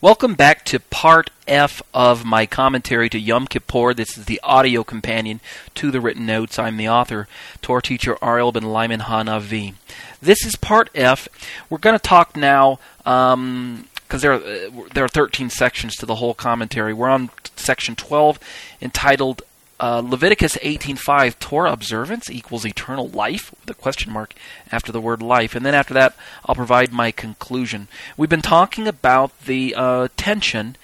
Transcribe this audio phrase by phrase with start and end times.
[0.00, 3.92] Welcome back to part F of my commentary to Yom Kippur.
[3.94, 5.40] This is the audio companion
[5.74, 6.56] to the written notes.
[6.56, 7.26] I'm the author,
[7.62, 9.74] Torah teacher Ariel ben Lyman Hanavi.
[10.22, 11.26] This is part F.
[11.68, 16.06] We're going to talk now because um, there are uh, there are 13 sections to
[16.06, 16.94] the whole commentary.
[16.94, 18.38] We're on section 12,
[18.80, 19.42] entitled
[19.80, 24.34] uh, Leviticus 18:5 Torah observance equals eternal life with a question mark
[24.72, 27.88] after the word life, and then after that I'll provide my conclusion.
[28.16, 30.76] We've been talking about the uh, tension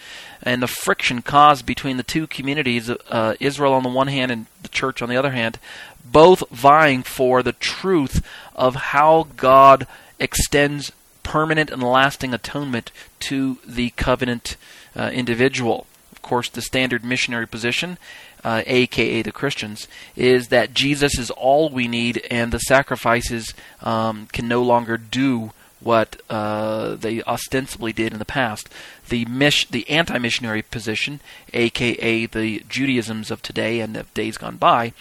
[0.42, 4.46] and the friction caused between the two communities, uh, Israel on the one hand and
[4.62, 5.58] the church on the other hand,
[6.04, 8.24] both vying for the truth
[8.54, 9.86] of how God
[10.18, 14.56] extends permanent and lasting atonement to the covenant
[14.94, 15.86] uh, individual.
[16.12, 17.98] Of course, the standard missionary position
[18.44, 24.28] uh, aka the Christians, is that Jesus is all we need, and the sacrifices um,
[24.32, 28.68] can no longer do what uh, they ostensibly did in the past.
[29.08, 31.20] The mis- the anti-missionary position,
[31.52, 34.92] aka the Judaisms of today and of days gone by,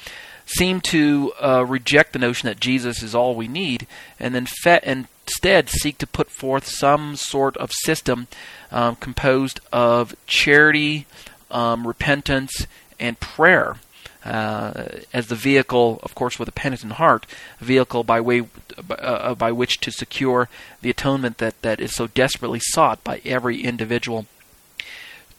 [0.46, 3.88] seem to uh, reject the notion that Jesus is all we need,
[4.20, 8.28] and then fe- instead seek to put forth some sort of system
[8.72, 11.06] um, composed of charity,
[11.50, 12.68] um, repentance,
[13.04, 13.76] and prayer
[14.26, 17.26] uh, as the vehicle, of course, with a penitent heart,
[17.60, 18.48] vehicle by way
[18.90, 20.48] uh, by which to secure
[20.82, 24.26] the atonement that, that is so desperately sought by every individual.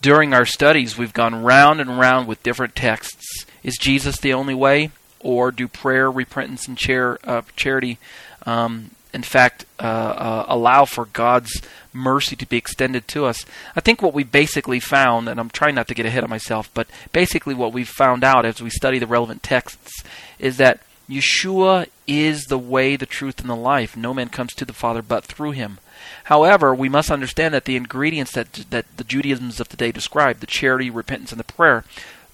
[0.02, 3.46] During our studies, we've gone round and round with different texts.
[3.62, 7.98] Is Jesus the only way, or do prayer, repentance, and char- uh, charity
[8.44, 11.62] um, in fact, uh, uh, allow for God's
[11.92, 13.44] mercy to be extended to us.
[13.76, 16.68] I think what we basically found, and I'm trying not to get ahead of myself,
[16.74, 20.02] but basically what we've found out as we study the relevant texts
[20.38, 23.96] is that Yeshua is the way, the truth, and the life.
[23.96, 25.78] No man comes to the Father but through him.
[26.24, 30.46] However, we must understand that the ingredients that, that the Judaisms of today describe, the
[30.46, 31.84] charity, repentance, and the prayer,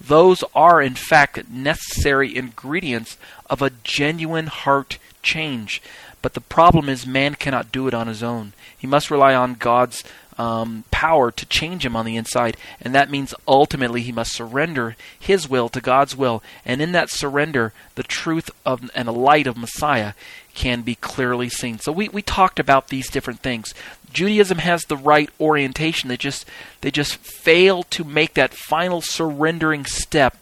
[0.00, 5.82] those are in fact necessary ingredients of a genuine heart change.
[6.22, 8.52] But the problem is, man cannot do it on his own.
[8.76, 10.04] He must rely on God's
[10.38, 14.96] um, power to change him on the inside, and that means ultimately he must surrender
[15.18, 16.42] his will to God's will.
[16.64, 20.14] And in that surrender, the truth of and the light of Messiah
[20.54, 21.78] can be clearly seen.
[21.78, 23.74] So we, we talked about these different things.
[24.12, 26.08] Judaism has the right orientation.
[26.08, 26.46] They just
[26.80, 30.36] they just fail to make that final surrendering step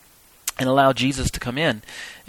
[0.58, 1.82] and allow Jesus to come in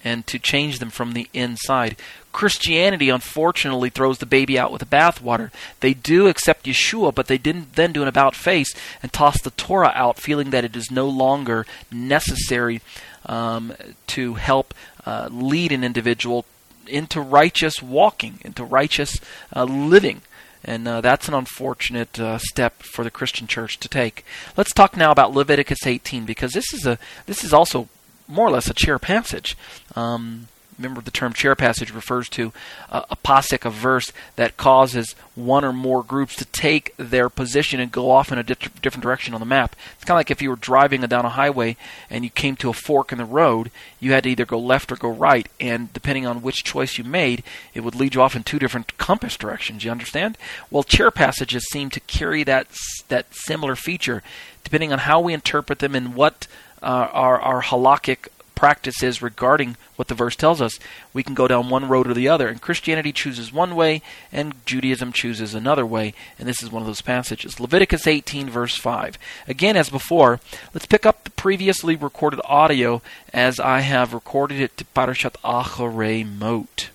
[0.04, 1.98] and to change them from the inside.
[2.32, 5.52] Christianity, unfortunately, throws the baby out with the bathwater.
[5.80, 9.52] They do accept Yeshua, but they didn't then do an about face and toss the
[9.52, 12.82] Torah out, feeling that it is no longer necessary
[13.26, 13.74] um,
[14.08, 14.74] to help
[15.06, 16.46] uh, lead an individual
[16.88, 19.20] into righteous walking, into righteous
[19.56, 20.22] uh, living.
[20.64, 24.25] And uh, that's an unfortunate uh, step for the Christian church to take.
[24.58, 27.88] Let's talk now about Leviticus 18 because this is a this is also
[28.28, 29.58] more or less a chair passage.
[29.96, 30.47] Um,
[30.79, 32.51] remember, the term chair passage refers to
[32.90, 37.79] a, a posik, a verse that causes one or more groups to take their position
[37.79, 39.75] and go off in a di- different direction on the map.
[39.95, 41.78] It's kind of like if you were driving down a highway
[42.09, 44.91] and you came to a fork in the road, you had to either go left
[44.91, 48.35] or go right, and depending on which choice you made, it would lead you off
[48.35, 49.84] in two different compass directions.
[49.84, 50.38] You understand?
[50.72, 52.67] Well, chair passages seem to carry that
[53.09, 54.23] that similar feature,
[54.63, 56.47] depending on how we interpret them and what
[56.81, 58.28] uh, our, our halakhic
[58.59, 60.78] practices regarding what the verse tells us,
[61.14, 62.50] we can go down one road or the other.
[62.50, 64.02] And Christianity chooses one way,
[64.34, 66.14] and Judaism chooses another way.
[66.38, 67.62] And this is one of those passages.
[67.62, 69.18] Leviticus 18, verse 5.
[69.47, 70.42] Again, as before,
[70.74, 73.02] let's pick up the previously recorded audio
[73.34, 76.90] as I have recorded it to Parashat Acharei Mot.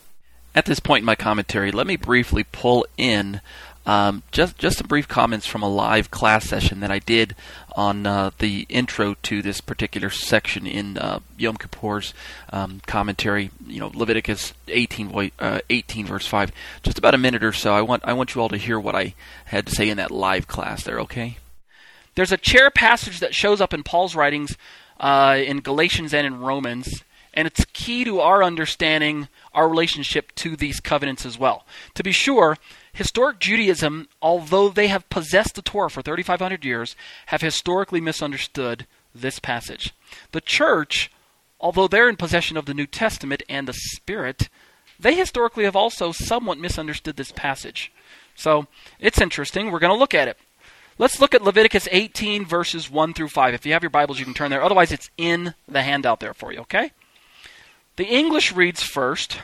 [0.54, 3.41] At this point in my commentary, let me briefly pull in
[3.86, 7.36] um, just just some brief comments from a live class session that I did
[7.76, 12.14] on uh, the intro to this particular section in uh, Yom Kippur's
[12.50, 13.50] um, commentary.
[13.66, 16.52] You know, Leviticus 18, uh, 18 verse 5.
[16.82, 17.74] Just about a minute or so.
[17.74, 19.14] I want I want you all to hear what I
[19.46, 20.84] had to say in that live class.
[20.84, 21.38] There, okay?
[22.14, 24.56] There's a chair passage that shows up in Paul's writings
[24.98, 27.02] uh, in Galatians and in Romans,
[27.34, 31.66] and it's key to our understanding our relationship to these covenants as well.
[31.94, 32.56] To be sure
[32.94, 36.94] Historic Judaism, although they have possessed the Torah for 3,500 years,
[37.26, 39.93] have historically misunderstood this passage.
[40.31, 41.11] The church,
[41.61, 44.49] although they're in possession of the New Testament and the Spirit,
[44.99, 47.93] they historically have also somewhat misunderstood this passage.
[48.37, 48.69] So
[49.00, 49.70] it's interesting.
[49.70, 50.38] We're going to look at it.
[50.97, 53.55] Let's look at Leviticus 18, verses 1 through 5.
[53.55, 54.62] If you have your Bibles, you can turn there.
[54.62, 56.93] Otherwise, it's in the handout there for you, okay?
[57.97, 59.40] The English reads first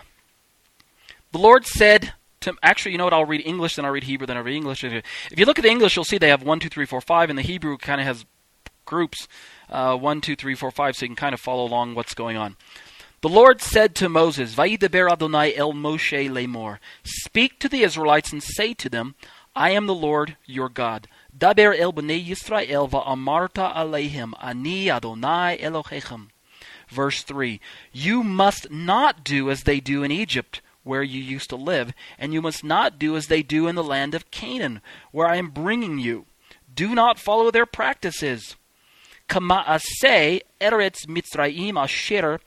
[1.32, 3.12] The Lord said, to actually, you know what?
[3.12, 4.84] I'll read English, then I'll read Hebrew, then I'll read English.
[4.84, 5.02] If
[5.36, 7.38] you look at the English, you'll see they have one, two, three, four, five, and
[7.38, 8.24] the Hebrew kind of has
[8.84, 9.28] groups
[9.68, 12.36] uh, one, two, three, four, five, so you can kind of follow along what's going
[12.36, 12.56] on.
[13.22, 18.42] The Lord said to Moses, Vayidaber Adonai el Moshe lemor, Speak to the Israelites and
[18.42, 19.14] say to them,
[19.54, 21.06] I am the Lord your God.
[21.36, 26.28] Daber el bnei Yisrael va'amarta aleihim, ani Adonai Elohechem.
[26.88, 27.60] Verse 3
[27.92, 32.32] You must not do as they do in Egypt, where you used to live, and
[32.32, 34.80] you must not do as they do in the land of Canaan,
[35.12, 36.26] where I am bringing you.
[36.74, 38.56] Do not follow their practices.
[39.28, 42.40] Kama'aseh eretz Mitzrayim asher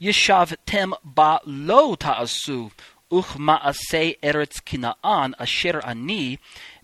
[0.00, 2.70] yeshavtem ba lo ta'asu,
[3.10, 6.38] uchma'aseh eretz Kinaan asher ani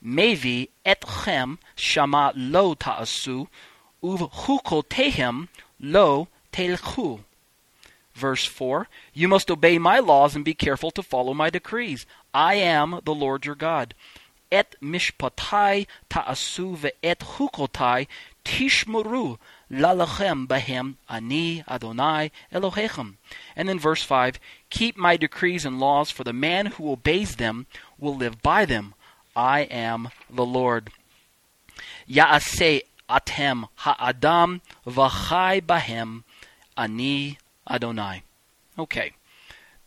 [0.05, 3.49] mevi etchem shama lo ta'asu,
[4.03, 5.49] uvchukotehem
[5.81, 7.21] lo telchu.
[8.15, 12.07] Verse 4 You must obey my laws and be careful to follow my decrees.
[12.35, 13.95] I am the Lord your God.
[14.53, 18.09] Et mishpatai ta'asu ve'et chukotai
[18.45, 19.39] tishmuru
[19.71, 23.17] lalachem bahem ani Adonai Elohechem.
[23.55, 24.41] And then verse 5
[24.71, 27.67] Keep my decrees and laws, for the man who obeys them
[27.99, 28.95] will live by them.
[29.37, 30.91] I am the Lord.
[32.09, 36.25] Ya'aseh atem ha'adam v'chai bahem
[36.77, 38.23] ani Adonai.
[38.79, 39.13] Okay.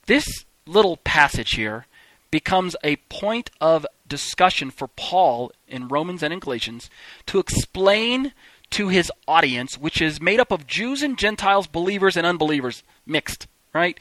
[0.06, 1.86] This little passage here
[2.32, 6.90] becomes a point of discussion for Paul in Romans and in Galatians
[7.28, 8.34] to explain
[8.72, 13.48] to his audience, which is made up of Jews and Gentiles, believers and unbelievers, mixed,
[13.74, 14.00] right?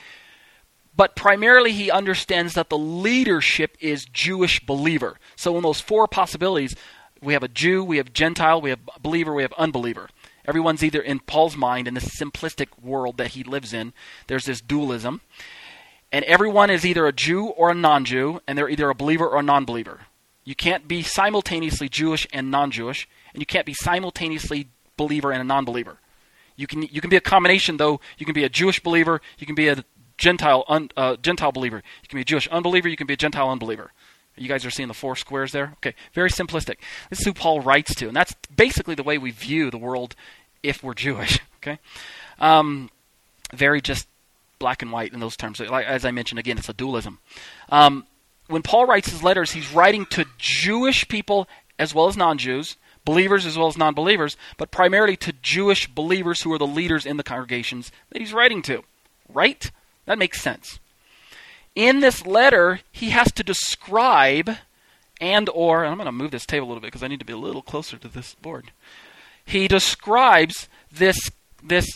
[0.96, 5.19] But primarily he understands that the leadership is Jewish believer.
[5.36, 6.74] So in those four possibilities,
[7.22, 10.08] we have a Jew, we have Gentile, we have believer, we have unbeliever.
[10.44, 13.93] Everyone's either in Paul's mind in this simplistic world that he lives in.
[14.27, 15.21] There's this dualism.
[16.11, 19.27] And everyone is either a Jew or a non Jew, and they're either a believer
[19.27, 20.00] or a non believer.
[20.44, 25.41] You can't be simultaneously Jewish and non Jewish, and you can't be simultaneously believer and
[25.41, 25.99] a non believer.
[26.56, 28.00] You can, you can be a combination, though.
[28.19, 29.85] You can be a Jewish believer, you can be a
[30.19, 31.77] Gentile, un, uh, Gentile believer.
[31.77, 33.93] You can be a Jewish unbeliever, you can be a Gentile unbeliever.
[34.37, 35.75] You guys are seeing the four squares there?
[35.79, 36.76] Okay, very simplistic.
[37.11, 40.14] This is who Paul writes to, and that's basically the way we view the world
[40.62, 41.40] if we're Jewish.
[41.58, 41.79] Okay,
[42.38, 42.90] um,
[43.52, 44.08] very just
[44.58, 45.61] black and white in those terms.
[45.61, 47.19] As I mentioned again, it's a dualism.
[47.69, 48.06] Um,
[48.46, 51.49] when Paul writes his letters, he's writing to Jewish people
[51.79, 56.52] as well as non-Jews, believers as well as non-believers, but primarily to Jewish believers who
[56.52, 58.82] are the leaders in the congregations that he's writing to.
[59.29, 59.70] Right?
[60.06, 60.79] That makes sense
[61.74, 64.50] in this letter, he has to describe
[65.22, 67.20] and or and I'm going to move this table a little bit because I need
[67.20, 68.72] to be a little closer to this board.
[69.44, 71.30] He describes this
[71.62, 71.86] this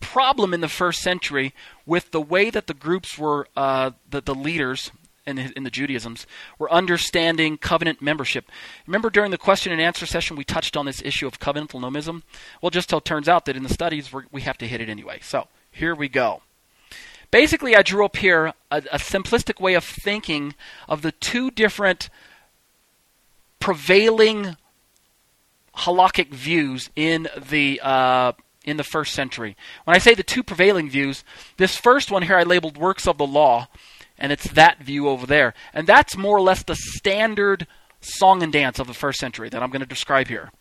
[0.00, 1.54] problem in the first century
[1.86, 4.90] with the way that the groups were uh, the the leaders
[5.24, 6.26] in in the Judaisms
[6.58, 8.50] were understanding covenant membership.
[8.88, 12.22] Remember during the question and answer session we touched on this issue of covenantal nomism.
[12.60, 14.88] Well, just so it turns out that in the studies we have to hit it
[14.88, 15.20] anyway.
[15.22, 16.42] So here we go.
[17.32, 20.54] Basically, I drew up here a, a simplistic way of thinking
[20.86, 22.10] of the two different
[23.58, 24.56] prevailing
[25.78, 28.32] halakhic views in the uh,
[28.66, 29.56] in the first century.
[29.84, 31.24] When I say the two prevailing views,
[31.56, 33.68] this first one here I labeled works of the law,
[34.18, 37.66] and it's that view over there, and that's more or less the standard
[38.02, 40.52] song and dance of the first century that I'm going to describe here.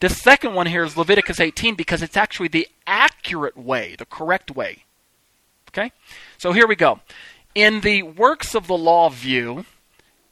[0.00, 4.50] The second one here is Leviticus 18 because it's actually the accurate way, the correct
[4.50, 4.84] way.
[5.70, 5.92] Okay?
[6.38, 7.00] So here we go.
[7.54, 9.64] In the works of the law view,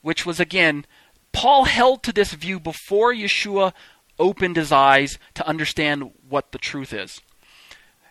[0.03, 0.85] which was again,
[1.33, 3.73] Paul held to this view before Yeshua
[4.19, 7.21] opened his eyes to understand what the truth is.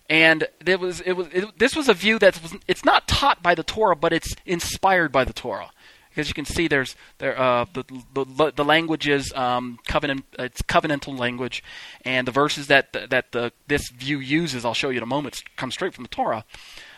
[0.10, 3.44] And it was, it was, it, this was a view that was, it's not taught
[3.44, 5.72] by the Torah, but it's inspired by the Torah.
[6.10, 10.64] Because you can see there's there, uh, the, the, the language is um, covenant, it's
[10.64, 11.64] covenantal language,
[12.06, 15.44] and the verses that that the, this view uses, I'll show you in a moment,
[15.58, 16.44] come straight from the Torah.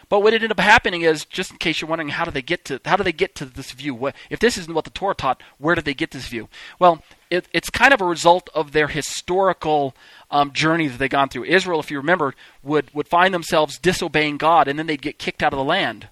[0.10, 2.66] But what ended up happening is, just in case you're wondering, how do they get
[2.66, 3.94] to how do they get to this view?
[3.94, 6.50] What, if this isn't what the Torah taught, where did they get this view?
[6.80, 9.96] Well, it, it's kind of a result of their historical
[10.32, 11.44] um, journey that they've gone through.
[11.46, 15.44] Israel, if you remember, would would find themselves disobeying God, and then they'd get kicked
[15.44, 16.08] out of the land,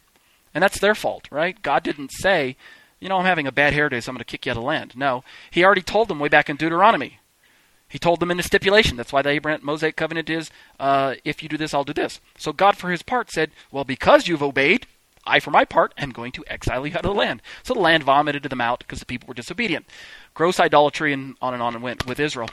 [0.54, 1.60] and that's their fault, right?
[1.63, 2.56] God didn't say,
[3.00, 4.58] you know, I'm having a bad hair day, so I'm going to kick you out
[4.58, 4.96] of the land.
[4.96, 7.20] No, He already told them way back in Deuteronomy.
[7.89, 8.98] He told them in the stipulation.
[8.98, 12.20] That's why the Abraham Mosaic covenant is, uh, if you do this, I'll do this.
[12.38, 14.88] So God, for his part, said, well, because you've obeyed,
[15.25, 17.41] I, for my part, am going to exile you out of the land.
[17.63, 19.86] So the land vomited them out because the people were disobedient.
[20.34, 22.50] Gross idolatry and on and on and went with Israel.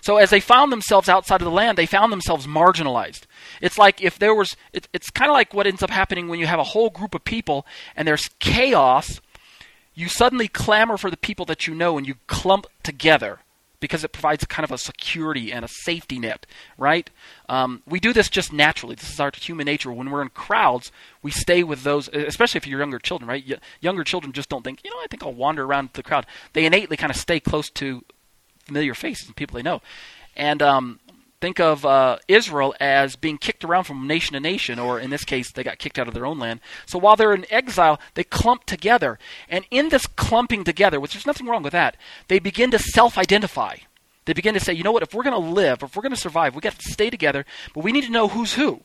[0.00, 3.22] So as they found themselves outside of the land, they found themselves marginalized.
[3.60, 6.38] It's like if there was, it, it's kind of like what ends up happening when
[6.38, 9.20] you have a whole group of people and there's chaos.
[9.94, 13.40] You suddenly clamor for the people that you know and you clump together
[13.84, 16.46] because it provides kind of a security and a safety net,
[16.78, 17.10] right?
[17.50, 18.94] Um, we do this just naturally.
[18.94, 19.92] This is our human nature.
[19.92, 20.90] When we're in crowds,
[21.22, 23.44] we stay with those, especially if you're younger children, right?
[23.46, 26.24] Y- younger children just don't think, you know, I think I'll wander around the crowd.
[26.54, 28.02] They innately kind of stay close to
[28.64, 29.82] familiar faces and people they know.
[30.34, 30.98] And um,
[31.44, 35.26] think of uh, Israel as being kicked around from nation to nation, or in this
[35.26, 36.58] case, they got kicked out of their own land.
[36.86, 39.18] So while they're in exile, they clump together.
[39.46, 41.98] And in this clumping together, which there's nothing wrong with that,
[42.28, 43.76] they begin to self identify.
[44.24, 46.14] They begin to say, you know what, if we're going to live, if we're going
[46.14, 48.80] to survive, we've got to stay together, but we need to know who's who.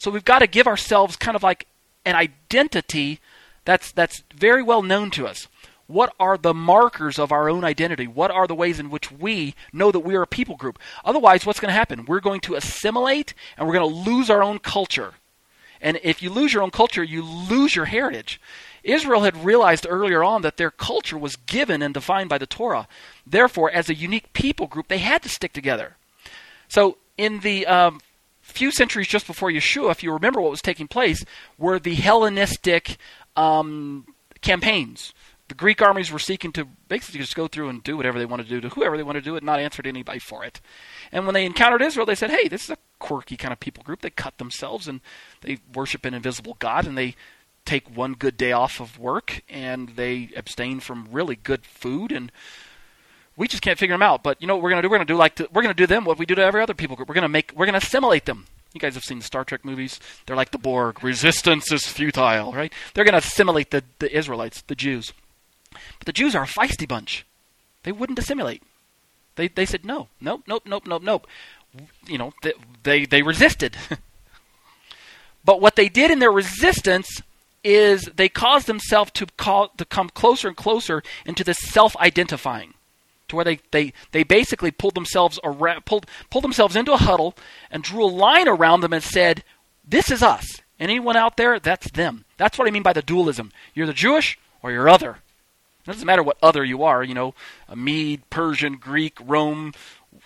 [0.00, 1.68] So we've got to give ourselves kind of like
[2.04, 3.20] an identity
[3.64, 5.46] that's, that's very well known to us.
[5.90, 8.06] What are the markers of our own identity?
[8.06, 10.78] What are the ways in which we know that we are a people group?
[11.04, 12.04] Otherwise, what's going to happen?
[12.04, 15.14] We're going to assimilate and we're going to lose our own culture.
[15.80, 18.40] And if you lose your own culture, you lose your heritage.
[18.84, 22.86] Israel had realized earlier on that their culture was given and defined by the Torah.
[23.26, 25.96] Therefore, as a unique people group, they had to stick together.
[26.68, 28.00] So, in the um,
[28.42, 31.24] few centuries just before Yeshua, if you remember what was taking place,
[31.58, 32.96] were the Hellenistic
[33.34, 34.06] um,
[34.40, 35.12] campaigns
[35.50, 38.44] the Greek armies were seeking to basically just go through and do whatever they wanted
[38.44, 40.60] to do to whoever they wanted to do it, not answer to anybody for it.
[41.10, 43.82] And when they encountered Israel, they said, "Hey, this is a quirky kind of people
[43.82, 44.00] group.
[44.00, 45.00] They cut themselves and
[45.40, 47.16] they worship an invisible God, and they
[47.64, 52.30] take one good day off of work and they abstain from really good food and."
[53.36, 54.22] We just can't figure them out.
[54.22, 54.90] But you know what we're gonna do?
[54.90, 56.74] We're gonna do like to, we're gonna do them what we do to every other
[56.74, 57.08] people group.
[57.08, 58.46] We're gonna make we're gonna assimilate them.
[58.72, 59.98] You guys have seen the Star Trek movies.
[60.26, 61.02] They're like the Borg.
[61.02, 62.72] Resistance is futile, right?
[62.94, 65.12] They're going to assimilate the, the Israelites, the Jews.
[65.70, 67.24] But the Jews are a feisty bunch.
[67.82, 68.62] They wouldn't assimilate.
[69.36, 71.26] They, they said, no, nope, nope, nope, nope, nope.
[72.06, 73.76] You know, they, they, they resisted.
[75.44, 77.22] but what they did in their resistance
[77.62, 82.74] is they caused themselves to, call, to come closer and closer into this self-identifying
[83.28, 87.34] to where they, they, they basically pulled themselves around, pulled, pulled themselves into a huddle
[87.70, 89.44] and drew a line around them and said,
[89.86, 90.60] this is us.
[90.78, 92.24] And anyone out there, that's them.
[92.36, 93.52] That's what I mean by the dualism.
[93.74, 95.18] You're the Jewish or you're other.
[95.84, 97.34] It doesn't matter what other you are, you know,
[97.68, 99.72] a Mede, Persian, Greek, Rome,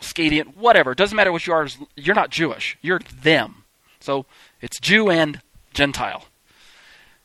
[0.01, 0.93] Scadian, whatever.
[0.93, 1.69] It doesn't matter what you are.
[1.97, 2.77] You're not Jewish.
[2.83, 3.65] You're them.
[4.01, 4.27] So
[4.61, 5.41] it's Jew and
[5.73, 6.27] Gentile.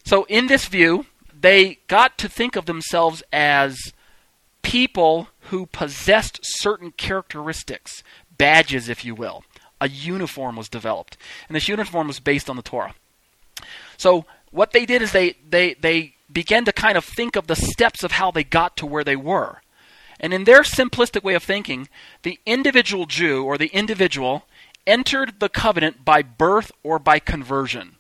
[0.04, 1.06] So in this view,
[1.40, 3.94] they got to think of themselves as
[4.62, 8.04] people who possessed certain characteristics,
[8.38, 9.44] badges, if you will.
[9.82, 11.18] A uniform was developed,
[11.48, 12.96] and this uniform was based on the Torah.
[13.98, 17.56] So what they did is they they they began to kind of think of the
[17.56, 19.62] steps of how they got to where they were.
[20.20, 21.88] And in their simplistic way of thinking,
[22.24, 24.46] the individual Jew or the individual
[24.86, 27.96] entered the covenant by birth or by conversion.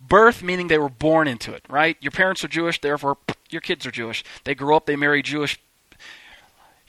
[0.00, 1.96] Birth meaning they were born into it, right?
[2.00, 3.18] Your parents are Jewish, therefore
[3.50, 4.24] your kids are Jewish.
[4.44, 5.58] They grow up, they marry Jewish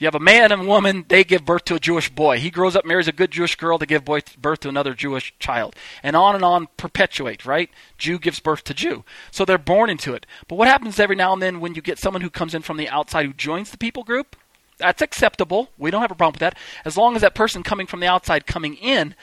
[0.01, 2.39] you have a man and a woman, they give birth to a Jewish boy.
[2.39, 5.75] He grows up, marries a good Jewish girl, they give birth to another Jewish child.
[6.01, 7.69] And on and on perpetuate, right?
[7.99, 9.03] Jew gives birth to Jew.
[9.29, 10.25] So they're born into it.
[10.47, 12.77] But what happens every now and then when you get someone who comes in from
[12.77, 14.35] the outside who joins the people group?
[14.79, 15.69] That's acceptable.
[15.77, 16.57] We don't have a problem with that.
[16.83, 19.13] As long as that person coming from the outside coming in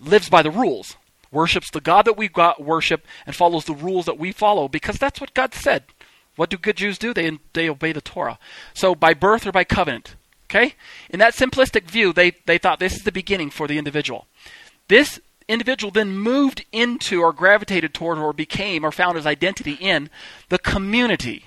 [0.00, 0.96] lives by the rules,
[1.30, 4.96] worships the God that we got worship, and follows the rules that we follow, because
[4.96, 5.84] that's what God said.
[6.36, 7.14] What do good Jews do?
[7.14, 8.38] They, they obey the Torah.
[8.72, 10.16] So by birth or by covenant.
[10.50, 10.74] Okay?
[11.10, 14.26] In that simplistic view, they, they thought this is the beginning for the individual.
[14.88, 20.10] This individual then moved into or gravitated toward or became or found his identity in
[20.48, 21.46] the community.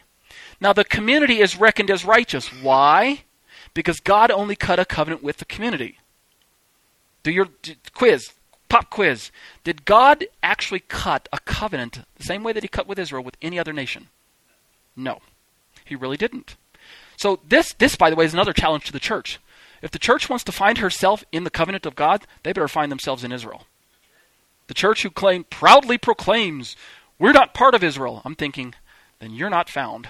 [0.60, 2.48] Now, the community is reckoned as righteous.
[2.48, 3.24] Why?
[3.74, 6.00] Because God only cut a covenant with the community.
[7.24, 7.50] Do your
[7.94, 8.32] quiz,
[8.70, 9.32] pop quiz.
[9.63, 13.38] Did God actually cut a covenant the same way that he cut with Israel with
[13.41, 14.08] any other nation?
[14.98, 15.22] No,
[15.86, 16.58] he really didn't.
[17.16, 19.39] So this, this, by the way, is another challenge to the church.
[19.82, 22.92] If the church wants to find herself in the covenant of God, they better find
[22.92, 23.68] themselves in Israel.
[24.68, 26.75] The church who claim proudly proclaims,
[27.20, 28.74] "We're not part of Israel." I'm thinking,
[29.20, 30.10] then you're not found.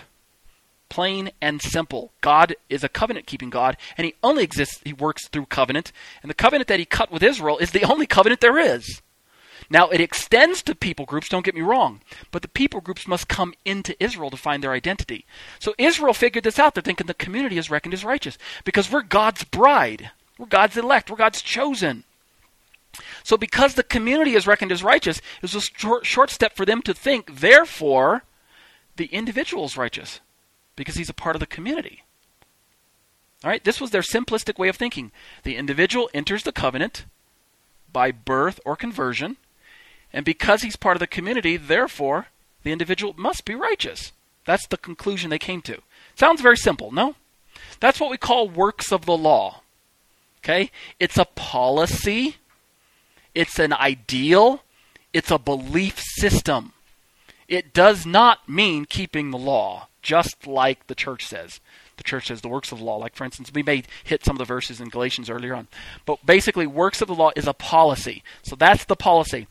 [0.90, 2.14] Plain and simple.
[2.22, 4.80] God is a covenant-keeping God, and He only exists.
[4.86, 5.92] He works through covenant,
[6.22, 9.02] and the covenant that He cut with Israel is the only covenant there is.
[9.70, 13.28] Now, it extends to people groups, don't get me wrong, but the people groups must
[13.28, 15.26] come into Israel to find their identity.
[15.60, 16.74] So Israel figured this out.
[16.74, 21.10] They're thinking the community is reckoned as righteous because we're God's bride, we're God's elect,
[21.10, 22.04] we're God's chosen.
[23.24, 26.66] So, because the community is reckoned as righteous, it was a short, short step for
[26.66, 28.24] them to think, therefore,
[28.96, 30.20] the individual is righteous
[30.76, 32.04] because he's a part of the community.
[33.44, 35.12] All right, this was their simplistic way of thinking.
[35.44, 37.06] The individual enters the covenant
[37.92, 39.38] by birth or conversion,
[40.14, 42.28] and because he's part of the community, therefore,
[42.64, 44.12] the individual must be righteous.
[44.46, 45.80] That's the conclusion they came to.
[46.16, 47.16] Sounds very simple, no?
[47.80, 49.62] That's what we call works of the law.
[50.40, 50.72] Okay?
[51.00, 52.38] It's a policy,
[53.36, 54.64] it's an ideal,
[55.14, 56.74] it's a belief system.
[57.48, 61.60] It does not mean keeping the law, just like the church says.
[61.98, 62.98] The church says the works of the law.
[62.98, 65.68] Like, for instance, we may hit some of the verses in Galatians earlier on.
[66.06, 68.24] But basically, works of the law is a policy.
[68.44, 69.48] So that's the policy.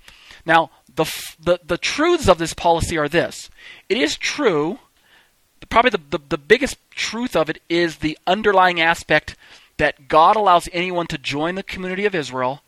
[0.46, 1.04] Now, the,
[1.38, 3.50] the, the truths of this policy are this
[3.88, 4.78] it is true,
[5.68, 9.36] probably the, the, the biggest truth of it is the underlying aspect
[9.76, 12.62] that God allows anyone to join the community of Israel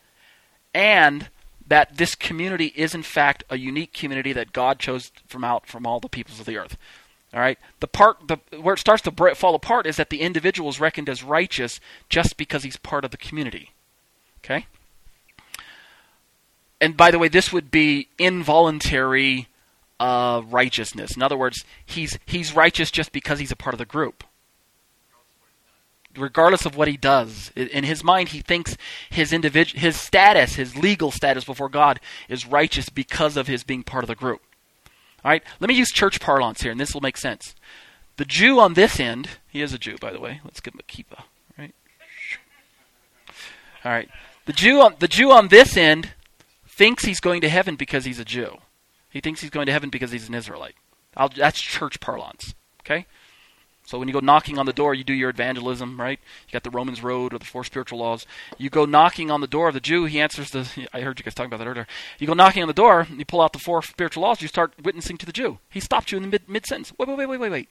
[0.74, 1.28] and
[1.66, 5.86] that this community is in fact a unique community that God chose from out from
[5.86, 6.76] all the peoples of the earth.
[7.32, 7.58] All right.
[7.80, 11.08] The part the, where it starts to fall apart is that the individual is reckoned
[11.08, 13.72] as righteous just because he's part of the community.
[14.44, 14.66] Okay.
[16.80, 19.48] And by the way, this would be involuntary
[19.98, 21.16] uh, righteousness.
[21.16, 24.24] In other words, he's he's righteous just because he's a part of the group
[26.18, 27.50] regardless of what he does.
[27.54, 28.76] In his mind, he thinks
[29.10, 33.82] his individual, his status, his legal status before God, is righteous because of his being
[33.82, 34.42] part of the group.
[35.24, 37.54] All right, let me use church parlance here, and this will make sense.
[38.16, 40.40] The Jew on this end, he is a Jew, by the way.
[40.44, 41.22] Let's give him a kippah,
[41.56, 41.74] right?
[43.84, 44.08] All right,
[44.46, 46.12] the Jew on the Jew on this end
[46.78, 48.58] thinks he's going to heaven because he's a Jew.
[49.10, 50.76] He thinks he's going to heaven because he's an Israelite.
[51.16, 52.54] I'll, that's church parlance.
[52.82, 53.06] Okay,
[53.84, 56.20] so when you go knocking on the door, you do your evangelism, right?
[56.46, 58.26] You got the Romans Road or the four spiritual laws.
[58.56, 60.04] You go knocking on the door of the Jew.
[60.04, 60.68] He answers the.
[60.92, 61.86] I heard you guys talking about that earlier.
[62.18, 63.06] You go knocking on the door.
[63.10, 64.40] You pull out the four spiritual laws.
[64.40, 65.58] You start witnessing to the Jew.
[65.70, 66.92] He stopped you in the mid mid sentence.
[66.98, 67.68] Wait, wait, wait, wait, wait, wait.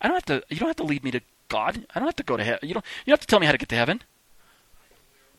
[0.00, 0.42] I don't have to.
[0.48, 1.86] You don't have to lead me to God.
[1.94, 2.66] I don't have to go to heaven.
[2.66, 2.84] You don't.
[3.04, 4.02] You don't have to tell me how to get to heaven.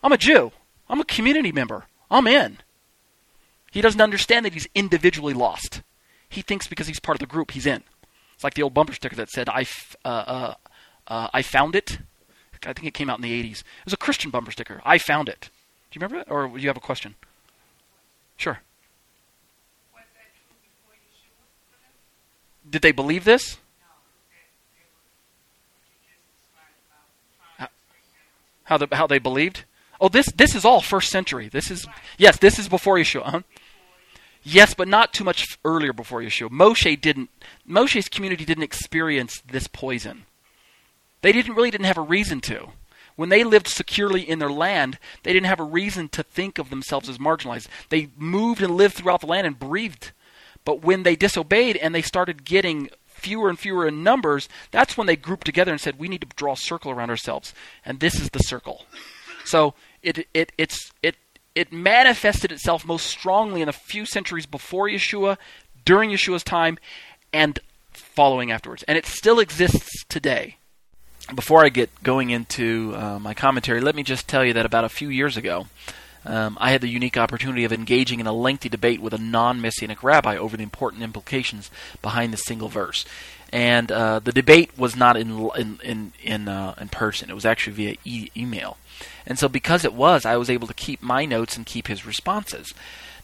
[0.04, 0.52] I'm a Jew.
[0.88, 1.88] I'm a community member.
[2.10, 2.60] I'm in.
[3.72, 5.82] He doesn't understand that he's individually lost.
[6.28, 7.84] He thinks because he's part of the group, he's in.
[8.34, 9.66] It's like the old bumper sticker that said, "I,
[10.06, 10.54] uh, uh,
[11.08, 12.00] uh, I found it."
[12.66, 13.62] I think it came out in the '80s.
[13.62, 14.82] It was a Christian bumper sticker.
[14.86, 15.50] I found it.
[15.92, 17.16] Do you remember that, or do you have a question?
[18.38, 18.60] Sure.
[22.70, 23.58] Did they believe this?
[28.64, 29.66] How the, how they believed?
[30.00, 31.50] Oh, this this is all first century.
[31.50, 31.88] This is
[32.20, 33.24] yes, this is before Yeshua.
[33.24, 33.42] Huh?
[34.44, 36.50] Yes, but not too much earlier before Yeshua.
[36.50, 37.30] Moshe didn't.
[37.70, 40.26] Moshe's community didn't experience this poison.
[41.22, 42.70] They didn't really didn't have a reason to.
[43.16, 46.70] When they lived securely in their land, they didn't have a reason to think of
[46.70, 47.68] themselves as marginalized.
[47.90, 50.12] They moved and lived throughout the land and breathed.
[50.64, 55.08] But when they disobeyed and they started getting fewer and fewer in numbers, that's when
[55.08, 58.16] they grouped together and said, "We need to draw a circle around ourselves, and this
[58.16, 58.86] is the circle."
[59.44, 61.18] So it it it's it
[61.60, 65.36] it manifested itself most strongly in a few centuries before Yeshua,
[65.84, 66.80] during Yeshua's time,
[67.34, 67.60] and
[67.92, 68.84] following afterwards.
[68.84, 70.56] And it still exists today.
[71.36, 74.86] Before I get going into uh, my commentary, let me just tell you that about
[74.86, 75.68] a few years ago,
[76.24, 79.60] um, I had the unique opportunity of engaging in a lengthy debate with a non
[79.60, 81.70] messianic rabbi over the important implications
[82.02, 83.04] behind the single verse.
[83.52, 87.46] And uh, the debate was not in in in in, uh, in person; it was
[87.46, 88.78] actually via e- email.
[89.26, 92.06] And so, because it was, I was able to keep my notes and keep his
[92.06, 92.74] responses.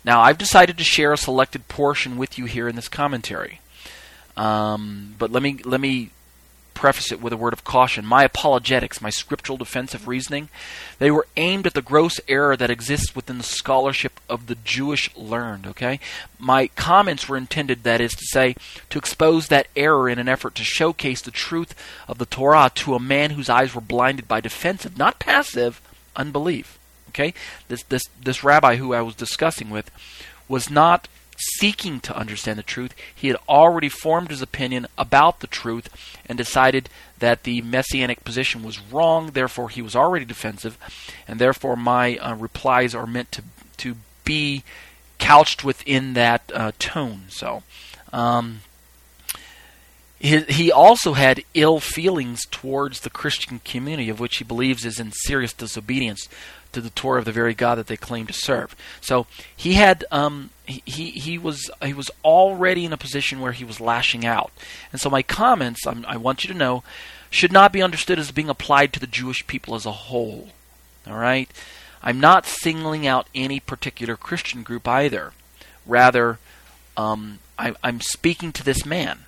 [0.03, 3.59] Now, I've decided to share a selected portion with you here in this commentary.
[4.37, 6.11] Um, but let me let me
[6.75, 8.05] preface it with a word of caution.
[8.05, 10.49] My apologetics, my scriptural defensive reasoning,
[10.99, 15.09] they were aimed at the gross error that exists within the scholarship of the Jewish
[15.15, 15.99] learned, okay?
[16.37, 18.55] My comments were intended, that is to say,
[18.91, 21.73] to expose that error in an effort to showcase the truth
[22.07, 25.81] of the Torah to a man whose eyes were blinded by defensive, not passive,
[26.15, 26.77] unbelief.
[27.09, 27.33] Okay?
[27.69, 29.89] This this this rabbi who I was discussing with
[30.49, 31.07] was not
[31.37, 32.93] seeking to understand the truth.
[33.13, 35.89] He had already formed his opinion about the truth
[36.25, 39.31] and decided that the messianic position was wrong.
[39.31, 40.77] Therefore, he was already defensive,
[41.27, 43.43] and therefore my uh, replies are meant to
[43.77, 44.63] to be
[45.19, 47.23] couched within that uh, tone.
[47.29, 47.63] So.
[48.13, 48.61] Um,
[50.17, 54.99] he, he also had ill feelings towards the Christian community, of which he believes is
[54.99, 56.29] in serious disobedience
[56.75, 58.75] to the Torah of the very God that they claim to serve.
[59.01, 63.53] So he had um, he, he he was he was already in a position where
[63.53, 64.51] he was lashing out,
[64.91, 66.83] and so my comments I'm, I want you to know
[67.29, 70.49] should not be understood as being applied to the Jewish people as a whole.
[71.07, 71.49] All right,
[72.03, 75.33] I'm not singling out any particular Christian group either.
[75.85, 76.39] Rather,
[76.97, 79.25] um, I, I'm speaking to this man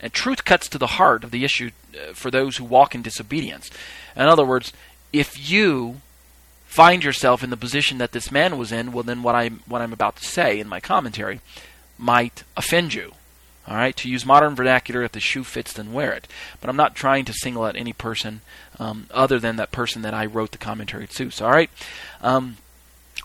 [0.00, 3.02] And truth cuts to the heart of the issue uh, for those who walk in
[3.02, 3.70] disobedience.
[4.14, 4.72] In other words,
[5.12, 6.02] if you
[6.74, 9.80] find yourself in the position that this man was in, well, then what I'm what
[9.80, 11.40] I'm about to say in my commentary
[11.96, 13.12] might offend you.
[13.68, 16.26] All right, to use modern vernacular, if the shoe fits, then wear it.
[16.60, 18.40] But I'm not trying to single out any person
[18.80, 21.30] um, other than that person that I wrote the commentary to.
[21.30, 21.70] So, all right.
[22.20, 22.56] Um,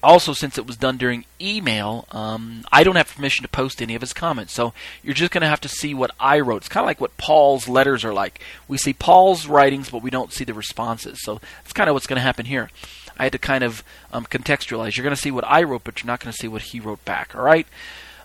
[0.01, 3.95] also, since it was done during email, um, I don't have permission to post any
[3.95, 4.53] of his comments.
[4.53, 6.57] So you're just going to have to see what I wrote.
[6.57, 8.39] It's kind of like what Paul's letters are like.
[8.67, 11.21] We see Paul's writings, but we don't see the responses.
[11.21, 12.69] So that's kind of what's going to happen here.
[13.19, 14.95] I had to kind of um, contextualize.
[14.95, 16.79] You're going to see what I wrote, but you're not going to see what he
[16.79, 17.35] wrote back.
[17.35, 17.67] All right.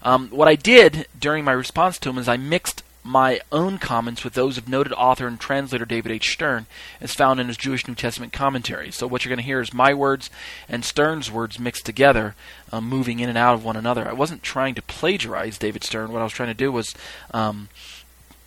[0.03, 4.25] Um, what I did during my response to him is I mixed my own comments
[4.25, 6.33] with those of noted author and translator David H.
[6.33, 6.65] Stern,
[7.03, 8.91] as found in his Jewish New Testament commentary.
[8.91, 10.31] So what you're going to hear is my words
[10.71, 12.35] and Stern's words mixed together,
[12.73, 14.09] um, moving in and out of one another.
[14.09, 16.13] I wasn't trying to plagiarize David Stern.
[16.13, 16.95] What I was trying to do was
[17.33, 17.69] um,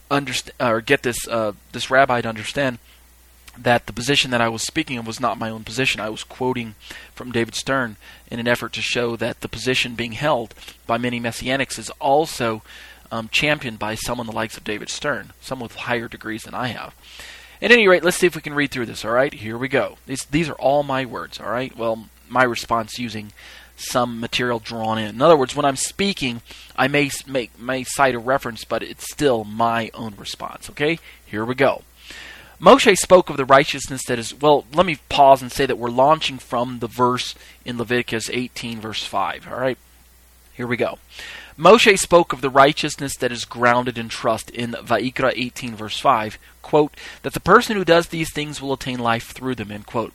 [0.09, 2.79] understand or get this uh, this rabbi to understand
[3.57, 5.99] that the position that I was speaking of was not my own position.
[5.99, 6.75] I was quoting
[7.13, 7.97] from David Stern
[8.29, 10.53] in an effort to show that the position being held
[10.85, 12.61] by many Messianics is also
[13.11, 16.67] um, championed by someone the likes of David Stern, some with higher degrees than I
[16.67, 16.93] have.
[17.61, 19.03] At any rate, let's see if we can read through this.
[19.03, 19.97] All right, here we go.
[20.05, 21.39] These these are all my words.
[21.39, 21.75] All right.
[21.75, 23.31] Well, my response using
[23.75, 25.09] some material drawn in.
[25.09, 26.41] In other words, when I'm speaking,
[26.75, 30.69] I may make may cite a reference, but it's still my own response.
[30.69, 31.83] Okay, here we go.
[32.59, 34.33] Moshe spoke of the righteousness that is.
[34.33, 38.81] Well, let me pause and say that we're launching from the verse in Leviticus 18,
[38.81, 39.47] verse 5.
[39.47, 39.77] All right,
[40.53, 40.97] here we go.
[41.57, 46.39] Moshe spoke of the righteousness that is grounded in trust in Vayikra 18, verse 5,
[46.63, 50.13] quote, that the person who does these things will attain life through them, end quote.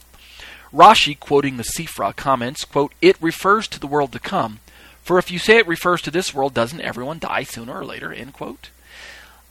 [0.73, 4.59] Rashi, quoting the Sifra, comments, quote, it refers to the world to come,
[5.03, 8.13] for if you say it refers to this world, doesn't everyone die sooner or later,
[8.13, 8.71] end quote.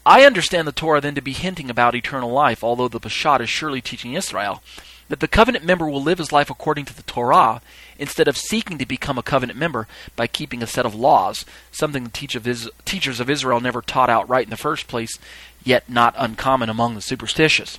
[0.06, 3.50] I understand the Torah then to be hinting about eternal life, although the Peshat is
[3.50, 4.64] surely teaching Israel
[5.10, 7.62] that the covenant member will live his life according to the Torah
[8.00, 9.86] instead of seeking to become a covenant member
[10.16, 14.50] by keeping a set of laws, something the teachers of Israel never taught outright in
[14.50, 15.20] the first place,
[15.64, 17.78] yet not uncommon among the superstitious.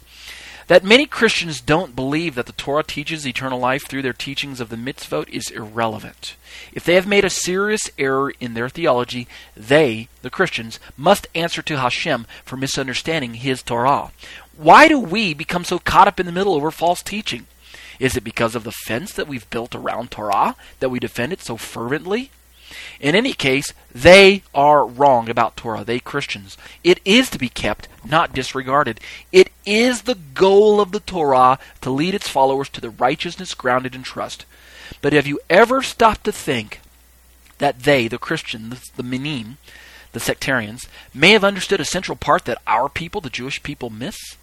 [0.68, 4.68] That many Christians don't believe that the Torah teaches eternal life through their teachings of
[4.68, 6.36] the mitzvot is irrelevant.
[6.72, 11.62] If they have made a serious error in their theology, they, the Christians, must answer
[11.62, 14.12] to Hashem for misunderstanding His Torah.
[14.56, 17.46] Why do we become so caught up in the middle over false teaching?
[17.98, 21.40] Is it because of the fence that we've built around Torah that we defend it
[21.40, 22.30] so fervently?
[23.00, 26.56] In any case, they are wrong about Torah, they Christians.
[26.82, 29.00] It is to be kept, not disregarded.
[29.30, 33.94] It is the goal of the Torah to lead its followers to the righteousness grounded
[33.94, 34.44] in trust.
[35.00, 36.80] But have you ever stopped to think
[37.58, 39.58] that they, the Christians, the Minim,
[40.12, 44.36] the sectarians, may have understood a central part that our people, the Jewish people, miss?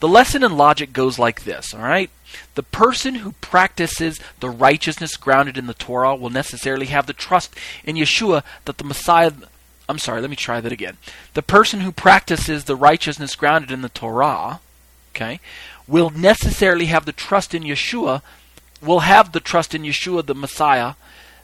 [0.00, 2.10] The lesson in logic goes like this, all right?
[2.54, 7.54] The person who practices the righteousness grounded in the Torah will necessarily have the trust
[7.84, 9.32] in Yeshua that the Messiah.
[9.88, 10.96] I'm sorry, let me try that again.
[11.34, 14.60] The person who practices the righteousness grounded in the Torah,
[15.14, 15.40] okay,
[15.86, 18.22] will necessarily have the trust in Yeshua,
[18.80, 20.94] will have the trust in Yeshua, the Messiah,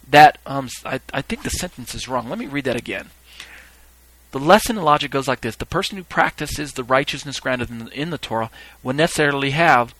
[0.08, 2.28] that, um, I, I think the sentence is wrong.
[2.28, 3.10] Let me read that again.
[4.30, 7.78] The lesson in logic goes like this The person who practices the righteousness granted in
[7.78, 8.50] the, in the Torah
[8.82, 9.94] will necessarily have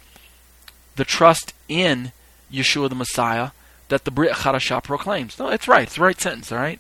[0.98, 2.12] the trust in
[2.52, 3.50] Yeshua the Messiah
[3.88, 5.38] that the Brit Chadashah proclaims.
[5.38, 5.84] No, it's right.
[5.84, 6.78] It's the right sentence, all right?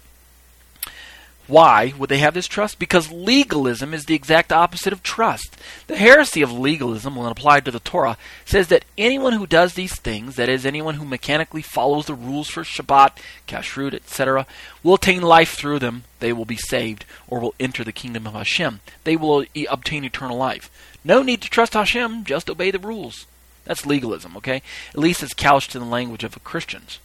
[1.46, 2.78] Why would they have this trust?
[2.78, 5.56] Because legalism is the exact opposite of trust.
[5.86, 9.98] The heresy of legalism, when applied to the Torah, says that anyone who does these
[9.98, 14.46] things, that is, anyone who mechanically follows the rules for Shabbat, Kashrut, etc.,
[14.82, 16.04] will attain life through them.
[16.20, 18.80] They will be saved, or will enter the kingdom of Hashem.
[19.04, 20.70] They will obtain eternal life.
[21.02, 23.26] No need to trust Hashem, just obey the rules.
[23.68, 24.62] That's legalism, okay?
[24.90, 26.98] At least it's couched in the language of Christians.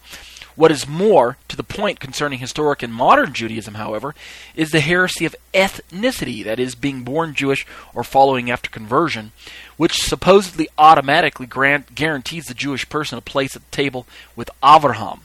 [0.56, 4.14] What is more to the point concerning historic and modern Judaism, however,
[4.54, 9.32] is the heresy of ethnicity, that is, being born Jewish or following after conversion,
[9.76, 15.20] which supposedly automatically grant, guarantees the Jewish person a place at the table with Avraham.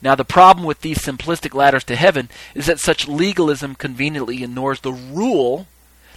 [0.00, 4.80] Now, the problem with these simplistic ladders to heaven is that such legalism conveniently ignores
[4.80, 5.66] the rule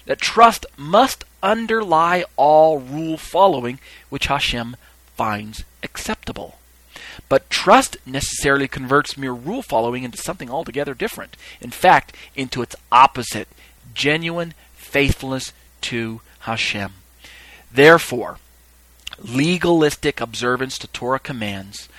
[0.06, 4.76] that trust must underlie all rule following which Hashem
[5.16, 6.60] finds acceptable.
[7.30, 11.38] But trust necessarily converts mere rule following into something altogether different.
[11.62, 13.48] In fact, into its opposite
[13.94, 16.94] genuine faithfulness to Hashem.
[17.72, 18.38] Therefore,
[19.20, 21.90] legalistic observance to Torah commands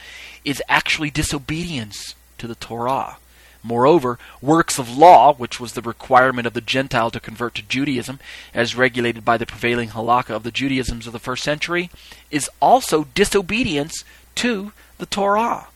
[0.44, 3.16] is actually disobedience to the Torah.
[3.66, 8.20] Moreover, works of law, which was the requirement of the Gentile to convert to Judaism,
[8.52, 11.90] as regulated by the prevailing halakha of the Judaisms of the first century,
[12.30, 15.68] is also disobedience to the Torah.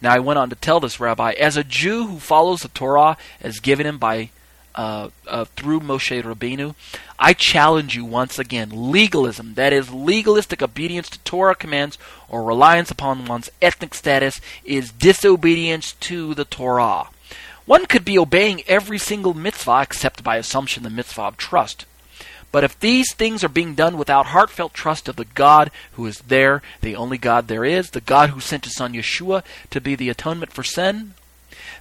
[0.00, 3.18] Now, I went on to tell this rabbi, as a Jew who follows the Torah
[3.40, 4.30] as given him by
[4.74, 6.74] uh, uh, through Moshe Rabbeinu,
[7.18, 8.70] I challenge you once again.
[8.72, 14.90] Legalism, that is, legalistic obedience to Torah commands or reliance upon one's ethnic status, is
[14.90, 17.08] disobedience to the Torah.
[17.66, 21.86] One could be obeying every single mitzvah except by assumption the mitzvah of trust.
[22.52, 26.18] But if these things are being done without heartfelt trust of the God who is
[26.18, 29.96] there, the only God there is, the God who sent his son Yeshua to be
[29.96, 31.14] the atonement for sin,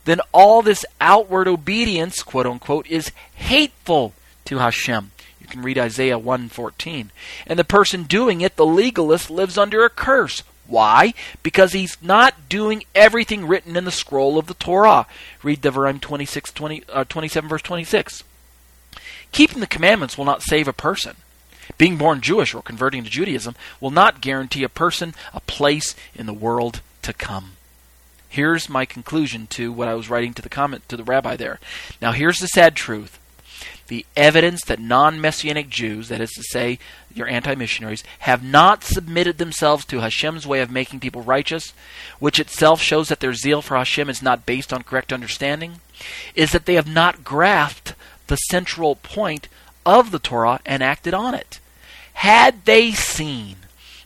[0.05, 4.13] then all this outward obedience, quote unquote, is hateful
[4.45, 5.11] to Hashem.
[5.39, 7.11] You can read Isaiah 1:14.
[7.47, 10.43] And the person doing it, the legalist, lives under a curse.
[10.65, 11.13] Why?
[11.43, 15.05] Because he's not doing everything written in the scroll of the Torah.
[15.41, 18.23] Read Devarim 26, 20, uh, 27, verse 26.
[19.33, 21.17] Keeping the commandments will not save a person.
[21.77, 26.25] Being born Jewish or converting to Judaism will not guarantee a person a place in
[26.25, 27.53] the world to come.
[28.33, 31.59] Here's my conclusion to what I was writing to the comment to the rabbi there.
[32.01, 33.19] Now here's the sad truth.
[33.89, 36.79] The evidence that non messianic Jews, that is to say,
[37.13, 41.73] your anti missionaries, have not submitted themselves to Hashem's way of making people righteous,
[42.17, 45.81] which itself shows that their zeal for Hashem is not based on correct understanding,
[46.33, 47.93] is that they have not grasped
[48.25, 49.47] the central point
[49.85, 51.59] of the Torah and acted on it.
[52.13, 53.57] Had they seen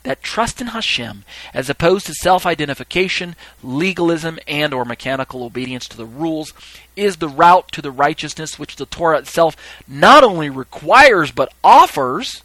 [0.08, 6.06] that trust in Hashem, as opposed to self-identification, legalism, and or mechanical obedience to the
[6.06, 6.54] rules,
[6.96, 12.42] is the route to the righteousness which the Torah itself not only requires but offers,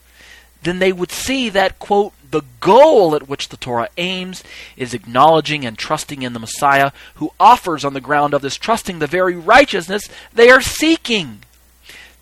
[0.64, 4.42] then they would see that, quote, the goal at which the Torah aims
[4.76, 8.98] is acknowledging and trusting in the Messiah who offers on the ground of this trusting
[8.98, 11.44] the very righteousness they are seeking.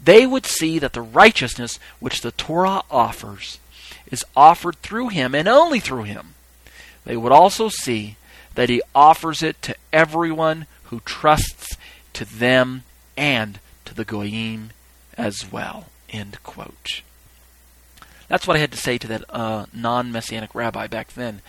[0.03, 3.59] They would see that the righteousness which the Torah offers
[4.11, 6.35] is offered through him and only through him.
[7.05, 8.17] They would also see
[8.55, 11.77] that he offers it to everyone who trusts
[12.13, 12.83] to them
[13.17, 14.71] and to the goyim
[15.17, 15.87] as well.
[16.11, 17.03] End quote.
[18.29, 21.43] That's what I had to say to that uh, non-messianic rabbi back then.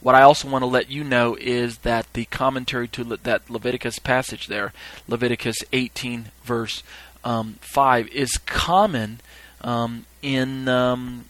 [0.00, 3.50] What I also want to let you know is that the commentary to Le- that
[3.50, 4.72] Leviticus passage there,
[5.08, 6.84] Leviticus 18 verse
[7.24, 9.18] um, 5, is common
[9.62, 11.24] um, in um,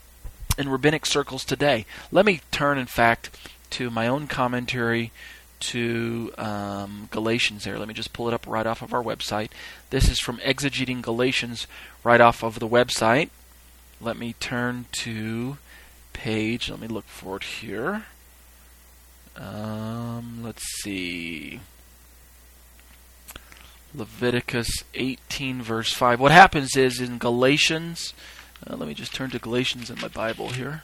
[0.58, 1.86] in rabbinic circles today.
[2.10, 3.30] Let me turn, in fact,
[3.70, 5.12] to my own commentary
[5.60, 7.78] to um, Galatians there.
[7.78, 9.50] Let me just pull it up right off of our website.
[9.90, 11.66] This is from Exegeting Galatians
[12.04, 13.30] right off of the website.
[14.00, 15.58] Let me turn to
[16.12, 16.70] page.
[16.70, 18.04] Let me look for it here.
[19.36, 21.60] Um, let's see.
[23.94, 26.20] Leviticus 18, verse 5.
[26.20, 28.12] What happens is in Galatians
[28.68, 30.82] uh, let me just turn to Galatians in my Bible here.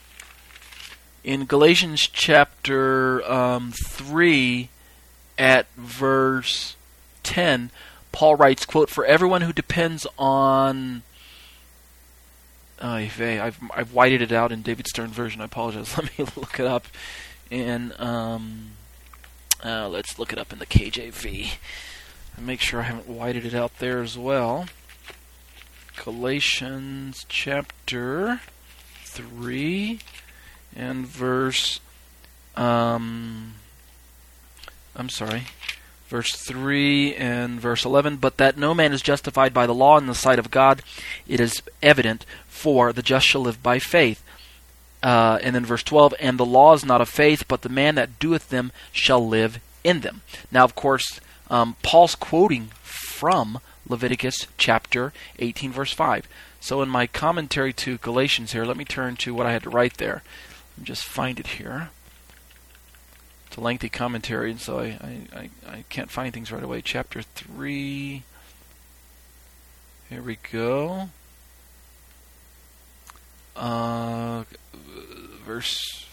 [1.22, 4.68] In Galatians chapter um, 3,
[5.38, 6.76] at verse
[7.22, 7.70] 10,
[8.12, 11.02] Paul writes, quote, For everyone who depends on...
[12.82, 15.40] Uh, I've, I've whited it out in David Stern version.
[15.40, 15.96] I apologize.
[15.98, 16.86] Let me look it up
[17.50, 18.72] And Um,
[19.64, 21.52] uh, let's look it up in the KJV.
[22.36, 24.66] And make sure I haven't whited it out there as well.
[26.04, 28.42] Galatians chapter
[29.04, 29.98] 3
[30.76, 31.80] and verse
[32.54, 33.54] um
[34.94, 35.44] I'm sorry
[36.08, 40.06] verse 3 and verse 11 but that no man is justified by the law in
[40.06, 40.82] the sight of God
[41.26, 44.22] it is evident for the just shall live by faith.
[45.02, 47.94] Uh, and then verse 12 and the law is not of faith but the man
[47.94, 50.20] that doeth them shall live in them.
[50.52, 56.28] Now of course um, Paul's quoting from Leviticus chapter 18, verse 5.
[56.60, 59.70] So, in my commentary to Galatians here, let me turn to what I had to
[59.70, 60.22] write there.
[60.76, 61.90] Let me just find it here.
[63.46, 66.80] It's a lengthy commentary, and so I, I, I, I can't find things right away.
[66.82, 68.22] Chapter 3.
[70.10, 71.10] Here we go.
[73.54, 74.44] Uh,
[75.44, 76.06] verse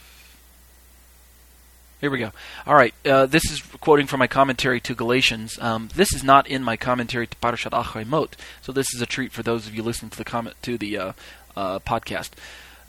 [2.02, 2.32] here we go.
[2.66, 5.58] All right, uh, this is quoting from my commentary to Galatians.
[5.60, 8.28] Um, this is not in my commentary to Parashat Acharei
[8.62, 10.98] so this is a treat for those of you listening to the comment to the
[10.98, 11.14] uh,
[11.56, 12.32] uh, podcast.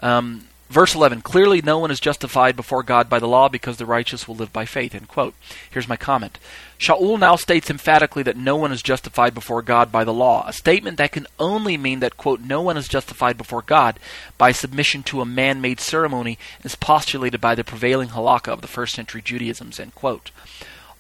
[0.01, 3.85] Um, Verse 11 Clearly, no one is justified before God by the law because the
[3.85, 4.95] righteous will live by faith.
[4.95, 5.35] End quote.
[5.71, 6.39] Here's my comment.
[6.79, 10.53] Shaul now states emphatically that no one is justified before God by the law, a
[10.55, 14.01] statement that can only mean that, quote, no one is justified before God
[14.39, 18.67] by submission to a man made ceremony as postulated by the prevailing halakha of the
[18.67, 20.31] first century Judaism, end quote.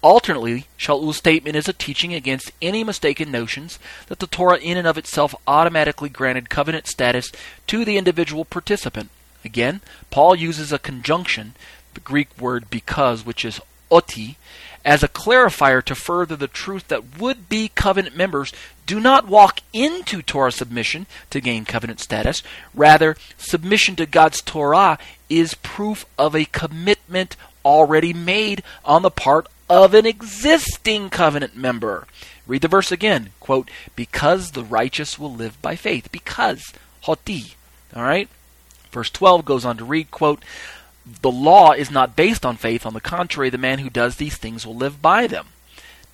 [0.02, 4.87] Alternately, Shaul's statement is a teaching against any mistaken notions that the Torah in and
[4.87, 7.32] of itself automatically granted covenant status
[7.68, 9.08] to the individual participant.
[9.44, 11.55] Again, Paul uses a conjunction,
[11.94, 14.37] the Greek word because, which is oti,
[14.85, 18.52] as a clarifier to further the truth that would be covenant members
[18.87, 22.42] do not walk into Torah submission to gain covenant status.
[22.74, 29.46] Rather, submission to God's Torah is proof of a commitment already made on the part
[29.70, 32.07] of an existing covenant member.
[32.46, 33.31] Read the verse again.
[33.40, 36.11] Quote, because the righteous will live by faith.
[36.11, 36.72] Because.
[37.02, 37.55] Hoti.
[37.94, 38.28] All right?
[38.92, 40.44] Verse 12 goes on to read, quote,
[41.20, 42.87] the law is not based on faith.
[42.87, 45.48] On the contrary, the man who does these things will live by them.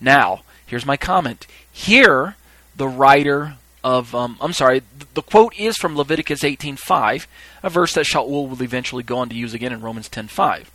[0.00, 1.46] Now, here's my comment.
[1.70, 2.36] Here,
[2.74, 4.82] the writer of, um, I'm sorry,
[5.14, 7.26] the quote is from Leviticus 18.5,
[7.62, 10.66] a verse that Shaul will eventually go on to use again in Romans 10.5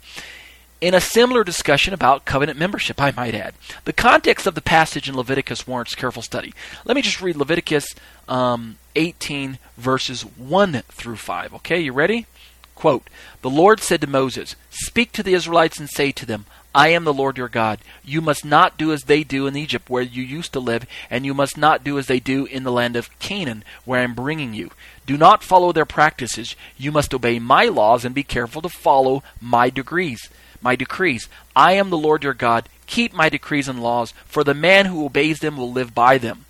[0.80, 3.54] in a similar discussion about covenant membership, I might add.
[3.84, 6.52] The context of the passage in Leviticus warrants careful study.
[6.84, 7.86] Let me just read Leviticus
[8.28, 11.54] um, 18, verses 1 through 5.
[11.54, 12.26] Okay, you ready?
[12.74, 13.08] Quote
[13.42, 17.04] The Lord said to Moses, Speak to the Israelites and say to them, I am
[17.04, 17.78] the Lord your God.
[18.04, 21.24] You must not do as they do in Egypt, where you used to live, and
[21.24, 24.14] you must not do as they do in the land of Canaan, where I am
[24.14, 24.72] bringing you.
[25.06, 26.56] Do not follow their practices.
[26.76, 30.28] You must obey my laws and be careful to follow my decrees
[30.64, 31.28] my decrees.
[31.54, 32.68] I am the Lord your God.
[32.86, 36.46] Keep my decrees and laws, for the man who obeys them will live by them.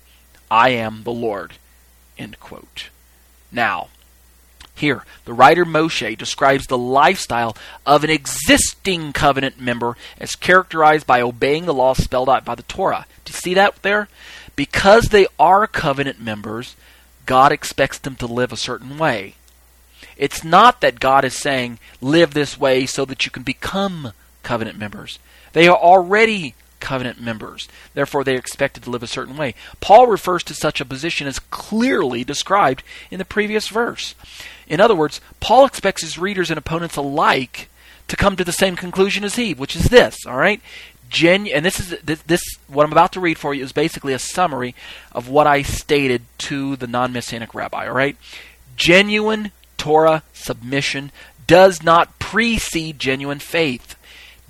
[0.49, 1.53] I am the Lord.
[2.17, 2.89] End quote.
[3.51, 3.89] Now,
[4.73, 11.21] here, the writer Moshe describes the lifestyle of an existing covenant member as characterized by
[11.21, 13.05] obeying the law spelled out by the Torah.
[13.23, 14.09] Do you see that there?
[14.55, 16.75] Because they are covenant members,
[17.25, 19.35] God expects them to live a certain way.
[20.17, 24.77] It's not that God is saying, live this way so that you can become covenant
[24.77, 25.19] members.
[25.53, 27.67] They are already covenant members.
[27.93, 29.55] Therefore, they are expected to live a certain way.
[29.81, 34.13] Paul refers to such a position as clearly described in the previous verse.
[34.67, 37.69] In other words, Paul expects his readers and opponents alike
[38.07, 40.61] to come to the same conclusion as he, which is this, all right?
[41.09, 44.13] Genu- and this is this, this what I'm about to read for you is basically
[44.13, 44.75] a summary
[45.11, 48.17] of what I stated to the non-messianic rabbi, all right?
[48.75, 51.11] Genuine Torah submission
[51.47, 53.95] does not precede genuine faith.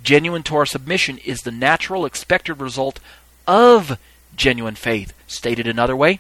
[0.03, 2.99] Genuine Torah submission is the natural expected result
[3.47, 3.97] of
[4.35, 5.13] genuine faith.
[5.27, 6.19] Stated another way,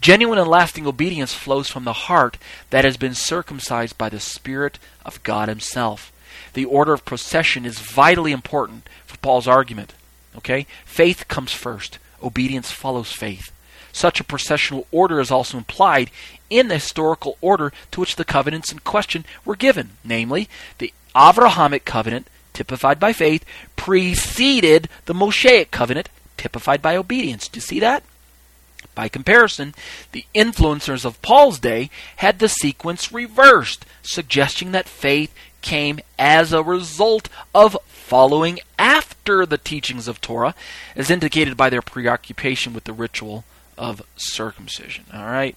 [0.00, 2.38] genuine and lasting obedience flows from the heart
[2.70, 6.12] that has been circumcised by the Spirit of God Himself.
[6.54, 9.94] The order of procession is vitally important for Paul's argument.
[10.36, 10.66] Okay?
[10.84, 13.50] Faith comes first, obedience follows faith.
[13.94, 16.10] Such a processional order is also implied
[16.50, 19.90] in the historical order to which the covenants in question were given.
[20.02, 23.44] Namely, the Avrahamic covenant, typified by faith,
[23.76, 27.46] preceded the Mosaic covenant, typified by obedience.
[27.46, 28.02] Do you see that?
[28.96, 29.76] By comparison,
[30.10, 36.64] the influencers of Paul's day had the sequence reversed, suggesting that faith came as a
[36.64, 40.56] result of following after the teachings of Torah,
[40.96, 43.44] as indicated by their preoccupation with the ritual
[43.76, 45.04] of circumcision.
[45.12, 45.56] All right.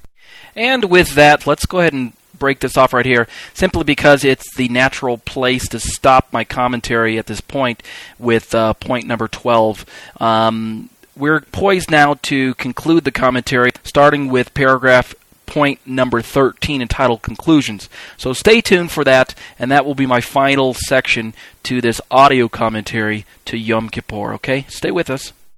[0.55, 4.55] And with that, let's go ahead and break this off right here, simply because it's
[4.55, 7.81] the natural place to stop my commentary at this point
[8.19, 9.85] with uh, point number 12.
[10.19, 15.15] Um, we're poised now to conclude the commentary, starting with paragraph
[15.47, 17.89] point number 13 entitled Conclusions.
[18.17, 22.47] So stay tuned for that, and that will be my final section to this audio
[22.47, 24.65] commentary to Yom Kippur, okay?
[24.69, 25.33] Stay with us.